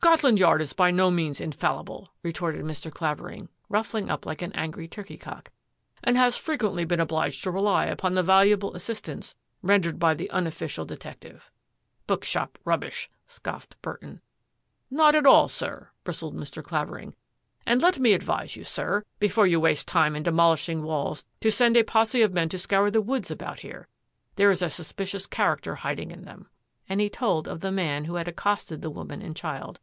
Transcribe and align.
Scotland 0.10 0.38
Yard 0.38 0.62
is 0.62 0.72
by 0.72 0.90
no 0.90 1.10
means 1.10 1.42
infallible," 1.42 2.10
retorted 2.22 2.64
Mr. 2.64 2.90
Clavering, 2.90 3.50
ruffling 3.68 4.10
up 4.10 4.24
like 4.24 4.40
an 4.40 4.52
angry 4.52 4.88
turkey 4.88 5.18
cock," 5.18 5.50
and 6.04 6.16
has 6.16 6.38
frequently 6.38 6.86
been 6.86 7.00
obliged 7.00 7.42
to 7.42 7.50
rely 7.50 7.84
upon 7.84 8.14
the 8.14 8.22
valuable 8.22 8.74
assistance 8.74 9.34
rendered 9.60 9.98
by 9.98 10.14
the 10.14 10.30
unofficial 10.30 10.86
detective."" 10.86 11.50
Bookshop 12.06 12.56
rubbish!" 12.64 13.10
scoffed 13.26 13.80
Burton." 13.82 14.22
Not 14.90 15.14
at 15.14 15.26
all, 15.26 15.48
sir," 15.50 15.90
bristled 16.02 16.34
Mr. 16.34 16.62
Clavering," 16.64 17.14
and 17.66 17.82
let 17.82 17.98
me 17.98 18.14
advise 18.14 18.56
you, 18.56 18.64
sir, 18.64 19.04
before 19.18 19.46
you 19.46 19.60
waste 19.60 19.86
time 19.86 20.16
in 20.16 20.22
de 20.22 20.32
molishing 20.32 20.80
walls 20.80 21.26
to 21.42 21.52
send 21.52 21.76
a 21.76 21.82
posse 21.82 22.22
of 22.22 22.32
men 22.32 22.48
to 22.48 22.58
scour 22.58 22.90
the 22.90 23.02
woods 23.02 23.30
about 23.30 23.58
here. 23.60 23.86
There 24.36 24.50
is 24.50 24.62
a 24.62 24.70
suspicious 24.70 25.26
character 25.26 25.74
hiding 25.76 26.10
in 26.10 26.24
them." 26.24 26.48
And 26.88 27.02
he 27.02 27.10
told 27.10 27.46
of 27.46 27.60
the 27.60 27.70
man 27.70 28.06
who 28.06 28.14
had 28.14 28.26
accosted 28.26 28.80
the 28.80 28.90
woman 28.90 29.20
and 29.20 29.36
child. 29.36 29.78